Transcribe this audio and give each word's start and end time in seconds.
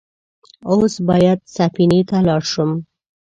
اوس 0.71 0.93
بايد 1.07 1.39
سفينې 1.55 2.01
ته 2.09 2.17
لاړ 2.27 2.41
شم. 2.51 2.71